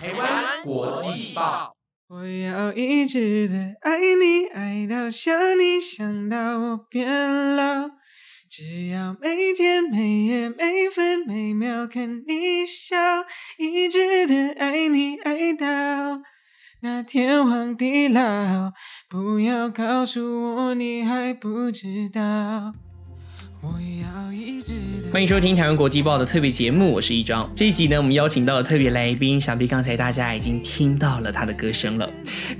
[0.00, 1.74] 台湾国际报。
[2.06, 7.04] 我要一直的爱你，爱到想你，想到我变
[7.56, 7.90] 老。
[8.48, 12.96] 只要每天每夜每分每秒看你笑，
[13.58, 15.66] 一直的爱你，爱到
[16.82, 18.72] 那天荒地老。
[19.10, 22.72] 不要告诉我你还不知道。
[23.60, 27.50] 我要一直欢迎收听台湾国际报的特别节目，我是一庄。
[27.54, 32.08] 这一集呢，我们邀请到了特别来宾，想必刚才大家已经听到了他的歌声了。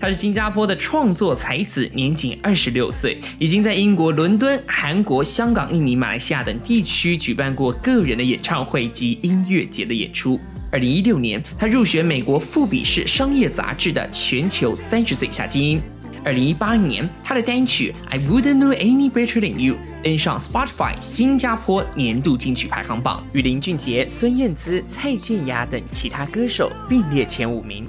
[0.01, 10.41] 他是新加坡的创作才子，年仅二十六岁，已经在英国伦敦、韩国、香港、印尼、马来西亚等地区举办过个人的演唱会及音乐节的演出。
[10.73, 15.81] 二零一六年，他入选美国富比士商业杂志的全球三十岁以下精英。
[16.25, 27.87] 二零一八年，他的单曲《I Wouldn't Know Any Better Than You》登上 Spotify 新加坡年度金曲排行榜，与林俊杰、孙燕姿、蔡健雅等其他歌手并列前五名。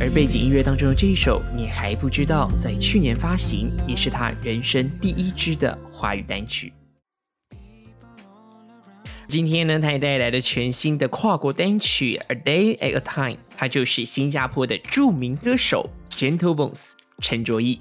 [0.00, 6.72] 而背景音乐当中的这一首，你还不知道，在去年发行，也是他人生第一支的华语单曲。
[9.34, 17.80] 今天呢，他也带来了全新的跨国单曲《A Day at a Time》，他就是新加坡的著名歌手 Gentle Bones 陈卓毅。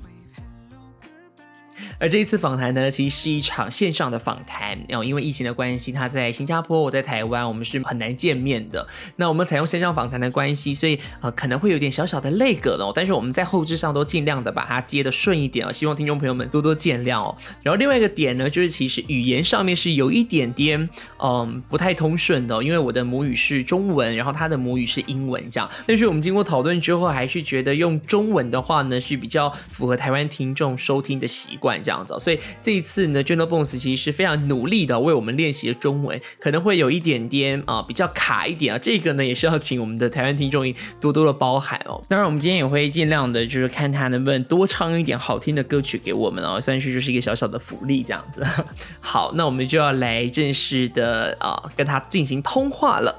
[2.04, 4.78] 而这一次访谈呢，其实是一场线上的访谈。
[4.90, 8.86] 然后因为疫情的关系，他在新加坡，我在台湾，我们是很难见面的。
[9.16, 12.92] 那我们采用线上访谈的关系，所以呃可能会有点小小的累格哦。
[12.94, 17.38] 但是我们在后置上都尽量的把它接的顺一点啊，希望听众朋友们多多见谅哦。
[17.62, 25.70] 然后另外一个点呢，就是其实语言上面是有一点点嗯不太通顺的，因为我的母语是中文，然后他的母语是英文这样。
[25.88, 31.93] 但是我们经过讨论之后，还是觉得用中文的话呢是比较符合台湾听众收听的习惯这样。
[31.94, 42.04] 样子，所以这一次呢，Gentle Bones 其实是非常努力的为我们练习了中文，可能会有一点点啊比较卡一点啊，这个呢也是要请我们的台湾听众多多的包涵哦。
[42.10, 48.44] 当然，我们今天也会尽量的，就是看他能不能多唱一点好听的歌曲给我们哦，算是就是一个小小的福利这样子。
[49.00, 53.16] 好，那我们就要来正式的啊跟他进行通话了。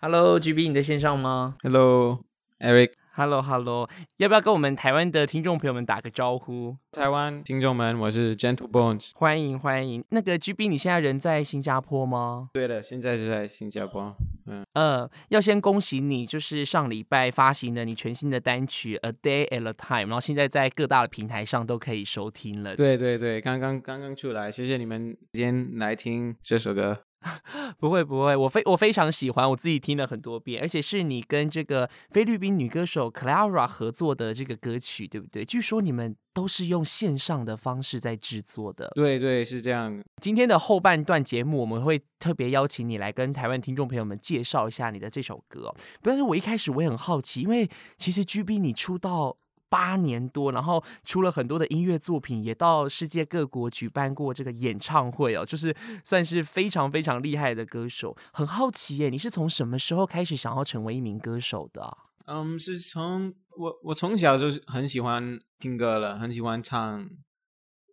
[0.00, 2.90] Hello，GB，你在线上吗？Hello，Eric。
[3.16, 3.88] Hello，Hello，
[4.18, 6.76] 要不要跟我们台湾的听众朋友们打个招呼？
[6.92, 10.04] 台湾听众们，我是 Gentle Bones，欢迎欢迎。
[10.10, 12.50] 那个 GB，你现在人在新加坡吗？
[12.52, 14.14] 对的，现在是在新加坡。
[14.44, 22.76] 嗯呃，要先恭喜你，就是上礼拜发行的你全新的单曲《A Day at a Time》，然后现在在各大的平台上都可以收听了。
[22.76, 26.98] 对对对，刚刚刚刚出来，谢谢你们今天来听这首歌。
[27.78, 35.44] 不会不会，我非我非常喜欢，我自己听了很多遍，而且是你跟这个菲律宾女歌手 Clara 合作的这个歌曲，对不对？
[35.44, 38.90] 据说你们都是用线上的方式在制作的。
[38.94, 40.02] 对对，是这样。
[40.20, 45.74] 今天的后半段节目，我们会特别邀请你来跟台湾听众朋友们介绍一下你的这首歌。
[46.02, 49.36] 不但是我一开始我也很好奇，因为其实 GB 你出道。
[49.68, 58.16] 八年多，然后出了很多的音乐作品，也到世界各国举办过这个演唱会哦，就是算是非常非常厉害的歌手。
[58.32, 61.96] 很好奇耶，你是从什么时候开始想要成为一名歌手的？
[62.26, 67.08] 嗯，是从我我从小就是很喜欢听歌了，很喜欢唱，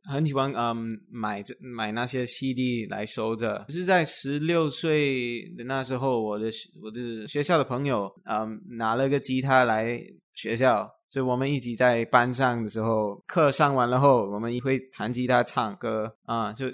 [0.10, 3.66] 很喜欢嗯买这买那些 CD 来收着。
[3.70, 6.50] 是在十六岁的那时候，我的
[6.82, 10.00] 我的学校的朋友嗯拿了个吉他来
[10.34, 10.90] 学校。
[11.14, 16.72] 所以我们一起在班上的时候，课上完了后，我们会弹吉他唱歌啊，就是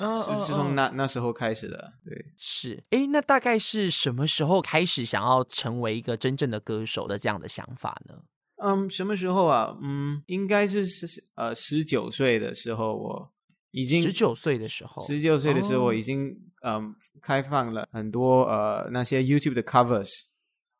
[0.54, 1.92] 从那那时候开始的。
[2.06, 8.16] 对，是，哎，那大概是什么时候开始想要成为一个真正的歌手的这样的想法呢？
[8.64, 9.78] 嗯，什么时候啊？
[9.82, 13.34] 嗯，应该是十呃十九岁的时候，我
[13.72, 16.34] 已经十九岁的时候，十九岁的时候我已经
[16.64, 20.28] 嗯开放了很多呃那些 YouTube 的 covers，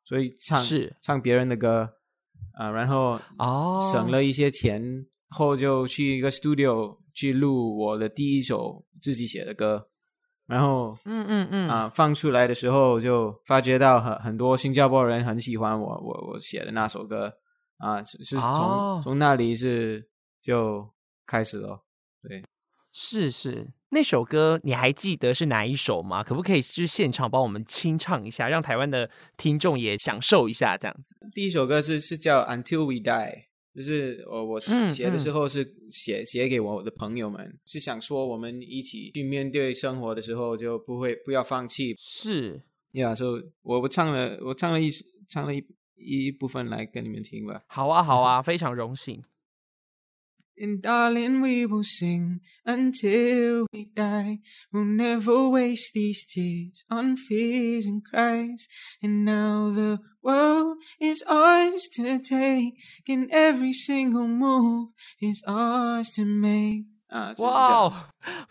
[0.06, 1.96] 所以唱是唱别人的歌。
[2.54, 9.88] 啊，然后哦，省了一些钱后，就去一个 studio 去录我的第一首自己写的歌，
[10.46, 11.70] 然后嗯嗯嗯。
[11.70, 17.34] 啊，放出来的时候就发觉到很很多新加坡人很喜欢我我我写的那首歌
[17.78, 20.10] 啊，是是从从那里是
[20.42, 20.86] 就
[21.26, 21.82] 开始了，
[22.24, 22.44] 对，
[22.92, 23.68] 是是。
[23.92, 26.24] 那首歌你还记得是哪一首吗？
[26.24, 31.16] 可不可以就是现场帮我们清唱一下，让台湾的听众也享受一下这样子？
[31.34, 33.04] 第一首歌是是叫《Until We Die》，
[33.76, 41.96] 就是我我写的时候是写写给我的朋友们，是想说我们一起去面对生活的时候就不会不要放弃。
[41.98, 42.62] 是，
[42.92, 44.92] 呀，所以我我唱了我唱了一
[45.28, 45.66] 唱了一
[45.96, 47.64] 一部分来跟你们听吧。
[47.66, 49.24] 好啊，好啊， 非常荣幸。
[50.62, 54.40] And darling, we will sing until we die.
[54.74, 58.68] We'll never waste these tears on fears and cries.
[59.02, 62.74] And now the world is ours to take,
[63.08, 64.90] and every single move
[65.22, 66.88] is ours to make.
[67.08, 67.94] 啊，哇哦，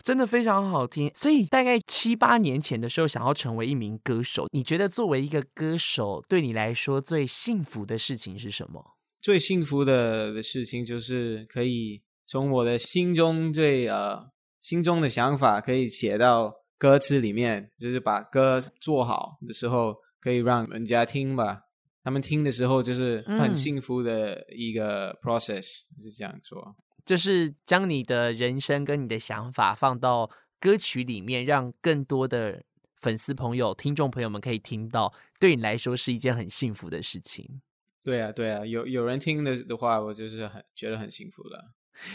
[0.03, 1.11] 真的非常好听。
[1.13, 8.97] 所以大概七八年前的时候，想要成为一名歌手，你觉得作为一个歌手，对你来说最幸福的事情是什么？
[9.21, 14.29] 最幸福的的事情就是可以从我的心中最呃
[14.61, 21.63] 心中的想法可以写到歌词里面，就是把歌做好的时候可以让人家听吧。
[22.01, 25.63] 他们听的时候就是很幸福的一个 process，
[26.01, 26.75] 是这样说。
[27.05, 30.29] 就是将你的人生跟你的想法放到
[30.59, 32.63] 歌曲里面，让更多的
[32.95, 37.61] 粉丝朋友、听众朋友们可以听到，对你来说是一件很幸福的事情。
[38.03, 41.73] 对啊，对啊，有有人听的的话，我就是很觉得很幸福了。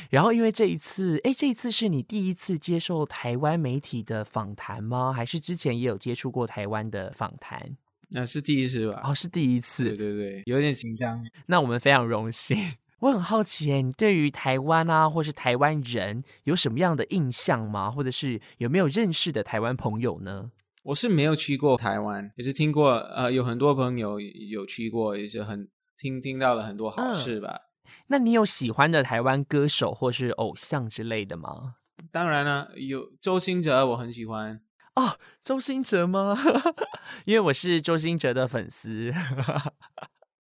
[0.08, 5.12] 然后，因为这一次，哎，这一次是你第一次接受台湾媒体的访谈吗？
[5.12, 7.76] 还是之前也有接触过台湾的访谈？
[8.08, 9.02] 那是第一次吧？
[9.04, 9.84] 哦，是第一次。
[9.88, 11.20] 对对对，有点紧张。
[11.46, 12.56] 那我们非常荣幸。
[13.00, 17.90] 我很好奇，哎，你对于台湾啊，或是台湾人有什么样的印象吗？
[17.90, 20.50] 或者是有没有认识的台湾朋友呢？
[20.84, 25.68] 我是没有去过台湾，也是听过，呃，有很多朋友有去过，也是很
[26.04, 27.62] 听听到了很多好事吧。
[28.08, 31.76] 那你有喜欢的台湾歌手或是偶像之类的吗？
[32.12, 34.60] 当然了，有周星哲，我很喜欢。
[34.96, 36.36] 哦，周星哲吗？
[37.24, 39.10] 因为我是周星哲的粉丝。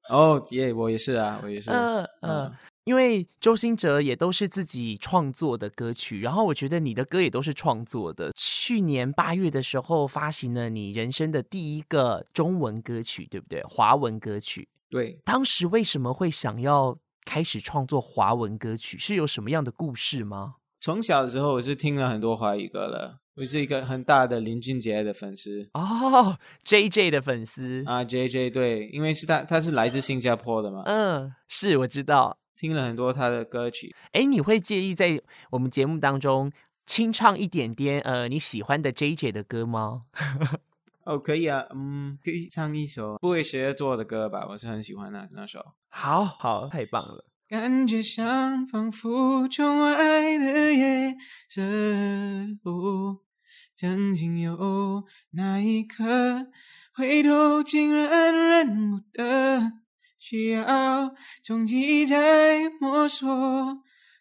[0.10, 1.72] 哦，耶，我也是啊，我也是。
[1.72, 2.54] 嗯嗯。
[2.84, 8.30] 因为周兴哲也都是自己创作的歌曲，然后我觉得你的歌也都是创作的。
[8.36, 13.64] 去年八月的时候发行了你人生的第一个中文歌曲，对不对？
[13.64, 14.68] 华文歌曲。
[14.94, 16.96] 对，当时为什么会想要
[17.26, 18.96] 开始创作华文歌曲？
[19.00, 20.58] 是有什么样的故事吗？
[20.80, 30.84] 从小的时候我是听了很多华语歌了，我是一个很大的林俊杰的粉丝哦，J J 的粉丝啊，J J 对，因为是他，他是来自新加坡的嘛。
[30.86, 32.38] 嗯，是我知道。
[32.56, 35.20] 听了很多他的歌曲，哎，你会介意在
[35.50, 36.52] 我们节目当中
[36.86, 40.04] 清唱一点点呃你喜欢的 J J 的歌吗？
[41.06, 45.74] 哦，可以啊，嗯，可以唱一首不为谁而作的歌吧，我是很喜欢那那首。
[45.90, 47.26] 好好，太棒了。
[47.48, 51.16] 感觉像仿佛窗外的夜
[51.50, 51.62] 色，
[53.76, 56.48] 曾经有那一刻，
[56.94, 59.74] 回头竟然认不得。
[60.18, 61.14] 需要
[61.44, 63.28] 穷极在摸索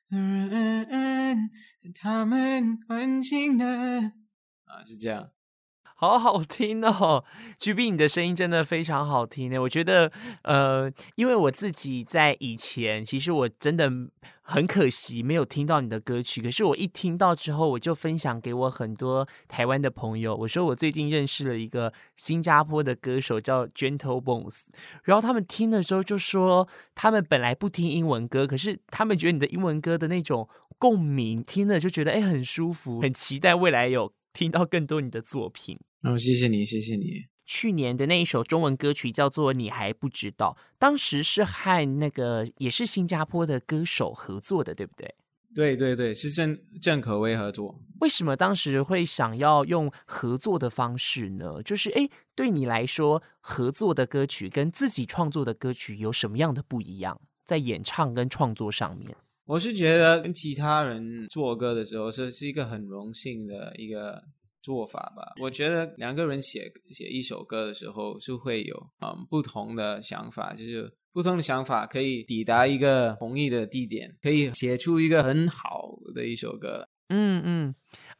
[0.08, 1.50] 的人，
[1.94, 3.64] 他们关心的
[4.64, 5.30] 啊，是这样。
[6.02, 7.24] 好好听哦
[7.58, 9.62] ，G B，你的声音真的非常好听呢。
[9.62, 10.10] 我觉得，
[10.42, 13.88] 呃，因为我自己在以前，其实我真的
[14.42, 16.42] 很可惜没有听到你的歌曲。
[16.42, 20.34] 可是我一听到之后，我就分享给我很多台湾的朋友。
[20.34, 24.62] 我说我最近认识了一个新加坡的歌手叫 Gentle Bones，
[25.04, 26.66] 然后他们听的时候就说，
[26.96, 30.48] 他们本来不听英文歌，可是他们觉得你的英文歌的那种
[30.78, 35.78] 共鸣，听了就觉得哎很舒服，很期待未来有听到更多你的作品。
[36.02, 37.24] 哦，谢谢你，谢谢你。
[37.44, 45.14] 去年的那一首中文歌曲叫做《你还不知道》，当时是和那个也是新加坡的歌手合作的，对不对？
[45.54, 47.78] 对对对，是郑郑可威合作。
[48.00, 51.62] 为什么当时会想要用合作的方式呢？
[51.62, 57.20] 就是哎，对你来说，合作的歌曲跟自己创作的歌曲有什么样的不一样？
[57.44, 64.22] 在演唱跟创作上面，我是觉得跟其他人做歌的时候是是一个很荣幸的一个。
[64.62, 76.88] 做法吧，我觉得两个人写写一首歌的时候是会有嗯不同的想法，就是不同的想法可以抵达一个同意的地点，可以写出一个很好的一首歌。
[77.14, 77.61] 嗯嗯，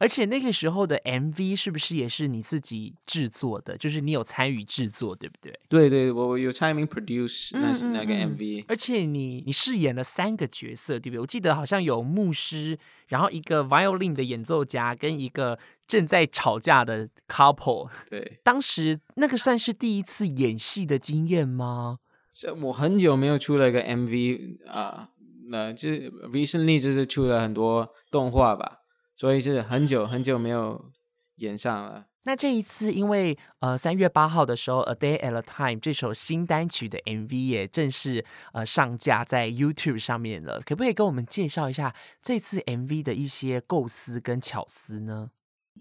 [0.03, 3.77] 而且那个时候的 MV 是不是也是你自己制作的？
[3.77, 5.57] 就是你有参与制作，对不对？
[5.69, 8.65] 对对，我有参与 produce 那那个 MV。
[8.67, 11.19] 而且你你饰演了三个角色，对不对？
[11.21, 15.57] 我记得好像有牧师，然后一个 violin 的演奏家，跟一个
[15.87, 17.89] 正在吵架的 couple。
[18.09, 21.99] 对， 当时那个算是第一次演戏的经验吗？
[22.33, 25.11] 这我很久没有出了一个 MV 啊，
[25.47, 25.87] 那就
[26.27, 28.79] recently 就是出了很多动画吧。
[29.15, 30.91] 所以是很久很久没有
[31.37, 32.05] 演上了。
[32.25, 40.61] 那这一次，因为呃三月八号的时候，《A Day at a Time》这首新单曲的 MV 也正式呃上架在 YouTube 上面了。
[40.61, 45.31] 可不可以跟我们介绍一下这次 MV 的一些构思跟巧思呢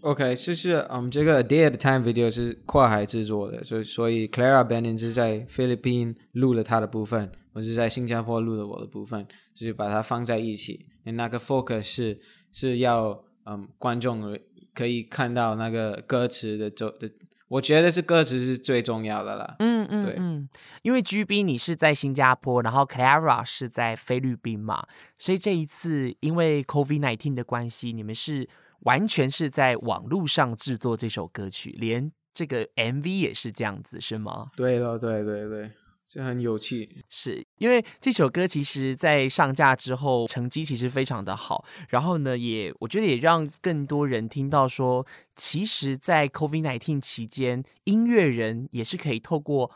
[0.01, 9.25] ？OK，就是我们这个《A Day at a Time》video 是跨海制作的，所以所以 Clara Benin 是在菲律宾录了他的部分，我是在新加坡录了我的部分，
[9.55, 10.89] 就是把它放在一起。
[11.05, 12.21] 那个 focus 是
[12.53, 14.39] 是要嗯观众
[14.75, 17.11] 可以看到那个歌词的走的，
[17.49, 19.57] 我觉得是歌词是最重要的啦。
[19.59, 20.49] 嗯嗯，对嗯，
[20.83, 24.87] 因为 GB 你是在新加坡，然后 Clara 是在菲律宾嘛，
[25.19, 28.49] 所以这一次因为 COVID nineteen 的关系，你们是
[28.81, 34.51] 完全是在网络上制作这首歌曲，连这个 MV 也是这样子，是吗？
[34.57, 35.71] 对了，对对对，
[36.13, 37.03] 这很有趣。
[37.09, 49.71] 是因为这首歌其实，在上架之后成绩其实非常的好，然后呢，也我觉得也让更多人听到说，其实，在 COVID nineteen 期间，音乐人也是可以透过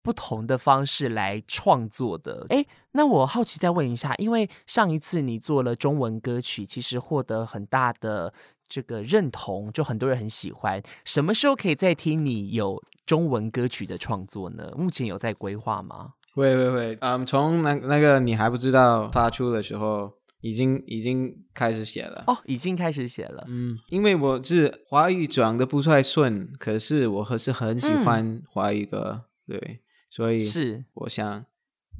[0.00, 2.46] 不同的方式来创作的。
[2.50, 8.32] 哎，那我好奇再问一下，因为上一次你做了中文歌曲，其实获得很大的
[8.68, 10.80] 这个认同，就很多人很喜欢。
[11.04, 12.80] 什么时候可以再听你有
[13.10, 14.72] 中文歌曲的创作呢？
[14.76, 16.12] 目前有在规划吗？
[16.32, 20.12] 会会会，嗯，从那那个你还不知道发出的时候，
[20.42, 22.22] 已经已经开始写了。
[22.28, 23.44] 哦，已经开始写了。
[23.48, 31.44] 嗯，因为我是华语转的不太顺，可是我还是很喜欢华语歌，对，所以是，我想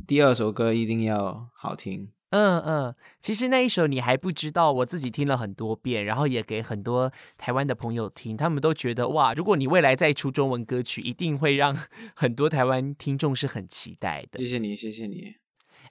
[0.06, 2.12] 第二首歌一定要好听。
[2.30, 11.76] 嗯嗯，其实那一首你还不知道，我自己听了很多遍，然后也给很多台湾的朋友听，他们都觉得哇，如果你未来再出中文歌曲，一定会让
[12.14, 14.38] 很多台湾听众是很期待的。
[14.38, 15.34] 谢谢你，谢谢你。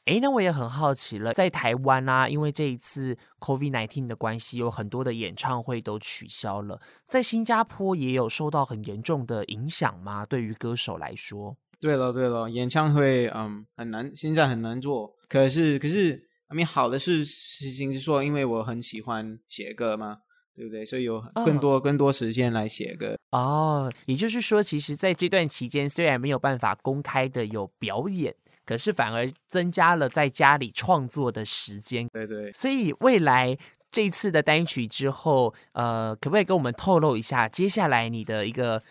[0.06, 10.26] 哎，那我也很好奇了，在台湾啊，因为这一次 COVID nineteen 的关系，有很多的演唱会都取消了，在新加坡也有受到很严重的影响吗？
[10.26, 11.58] 对于歌手来说？
[11.82, 16.29] 对了对了，演唱会嗯很难，现在很难做，可是可是。
[16.50, 20.18] I mean，好的是事情是说，因为我很喜欢写歌嘛，
[20.56, 20.84] 对不对？
[20.84, 23.16] 所以有更多更多时间来写歌。
[23.32, 32.08] 哦，也就是说，其实在这段期间，虽然没有办法公开的有表演，可是反而增加了在家里创作的时间。
[32.12, 32.52] 对对。
[32.54, 33.56] 所以未来
[33.92, 38.82] 这一次的单曲之后，呃，可不可以跟我们透露一下接下来你的一个？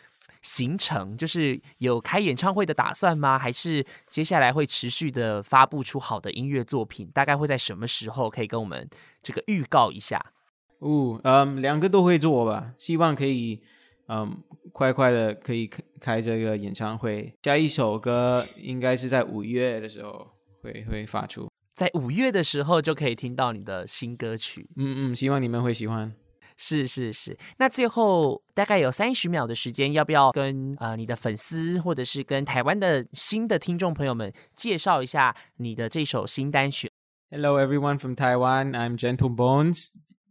[0.49, 3.38] 行程就是有开演唱会的打算吗？
[3.38, 7.07] 还是接下来会持续的发布出好的音乐作品？
[7.12, 8.88] 大概会在什么时候可以跟我们
[9.23, 10.33] 这个预告一下？
[10.78, 13.61] 哦，嗯，两个都会做吧，希望可以，
[14.09, 17.35] 嗯，快快的可以开开这个演唱会。
[17.43, 20.31] 下一首歌应该是在五月的时候
[20.62, 24.71] 会会发出，在五月的时候就可以听到你的新歌曲。
[24.76, 26.14] 嗯嗯，希望你们会喜欢。
[26.57, 36.91] 是是是，那最后大概有三十秒的时间，要不要跟呃你的粉丝或者是跟台湾的新的听众朋友们介绍一下你的这首新单曲？
[37.31, 39.89] Hello everyone from Taiwan, I'm Gentle Bones.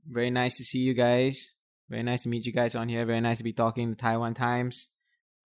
[0.09, 1.35] Very nice to see you guys.
[1.89, 3.05] Very nice to meet you guys on here.
[3.05, 4.89] Very nice to be talking to Taiwan Times.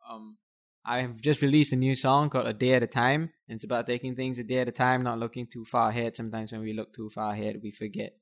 [0.10, 0.38] Um,
[0.86, 3.34] I have just released a new song called A Day at a Time.
[3.50, 6.16] And it's about taking things a day at a time, not looking too far ahead.
[6.16, 8.14] Sometimes when we look too far ahead, we forget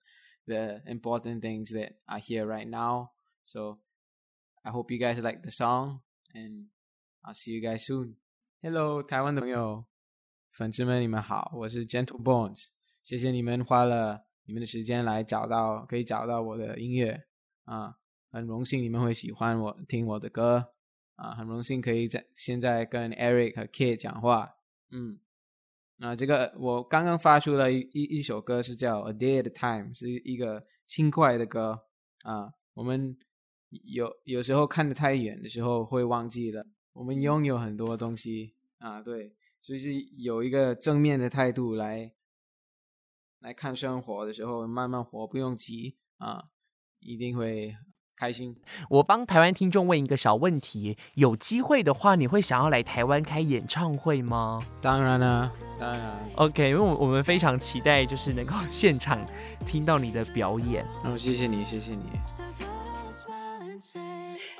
[0.45, 3.11] the important things that are here right now.
[3.43, 3.79] So
[4.63, 6.01] I hope you guys like the song,
[6.33, 6.67] and
[7.23, 8.15] I'll see you guys soon.
[8.61, 9.85] Hello，台湾的朋友、
[10.51, 12.67] 粉丝们，你们好，我是 Gentle Bones，
[13.03, 17.25] 谢谢你们花了你们的时间来找到，可以找到我的音乐
[17.65, 17.97] 啊，
[18.31, 20.73] 很荣幸你们会喜欢我听我的歌
[21.15, 24.55] 啊，很荣幸可以在现在跟 Eric 和 Kid 讲话，
[24.91, 25.19] 嗯。
[26.02, 31.78] 那这个我刚刚发出了一一一首歌，是叫《A Day at a Time》，是一个轻快的歌
[32.22, 32.54] 啊。
[32.72, 33.18] 我们
[33.68, 36.64] 有有时候看得太远的时候会忘记了，
[36.94, 39.02] 我们拥有很多东西啊。
[39.02, 42.10] 对，就是有一个正面的态度来
[43.40, 46.44] 来看生活的时候，慢慢活，不用急啊，
[47.00, 47.76] 一定会。
[48.20, 48.54] 开心，
[48.90, 54.60] 我帮台湾听众问一个小问题：有机会的话，你会想要来台湾开演唱会吗？
[54.78, 56.18] 当然了，当然。
[56.34, 59.18] OK，因为我我们非常期待，就是能够现场
[59.64, 60.84] 听到你的表演。
[61.02, 62.02] 哦，谢谢你，谢谢你。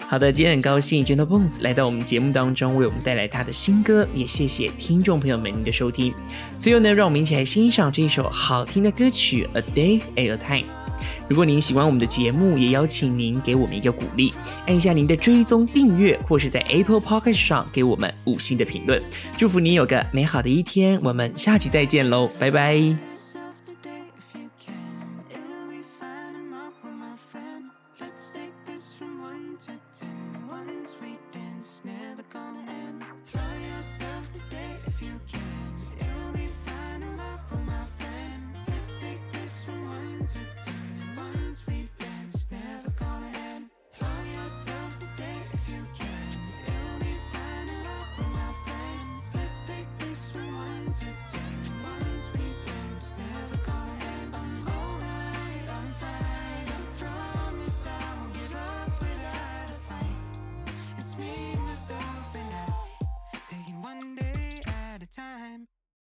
[0.09, 6.15] 好的，今天很高兴，Gentle Bones 来到我们节目当中，为我们带来他的新歌，也谢谢听众朋友们您的收听。
[6.59, 10.73] 最后呢，让我们一起来欣赏这一首好听的歌曲《A Day at a Time》。
[11.29, 14.33] 如果您喜欢我们的节目，也邀请您给我们一个鼓励，
[14.67, 19.01] 按一下您的追踪订阅，或是在 Apple Pocket 上给我们五星的评论。
[19.37, 22.97] 祝福你有个美好的一天，我们下期再见喽，拜拜。